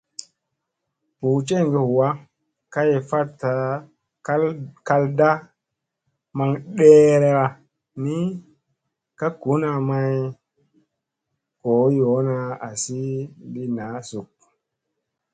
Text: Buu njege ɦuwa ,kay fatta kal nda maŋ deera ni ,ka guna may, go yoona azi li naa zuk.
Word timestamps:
Buu 1.19 1.35
njege 1.41 1.75
ɦuwa 1.85 2.07
,kay 2.73 2.91
fatta 3.09 3.51
kal 4.87 5.01
nda 5.11 5.29
maŋ 6.37 6.49
deera 6.77 7.45
ni 8.03 8.17
,ka 9.19 9.27
guna 9.41 9.69
may, 9.89 10.15
go 11.61 11.73
yoona 11.97 12.35
azi 12.67 13.01
li 13.53 13.63
naa 13.77 13.97
zuk. 14.09 14.31